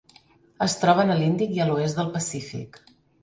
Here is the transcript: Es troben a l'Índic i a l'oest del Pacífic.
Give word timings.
Es 0.65 0.75
troben 0.83 1.15
a 1.15 1.17
l'Índic 1.19 1.53
i 1.57 1.63
a 1.65 1.69
l'oest 1.69 2.01
del 2.01 2.11
Pacífic. 2.17 2.81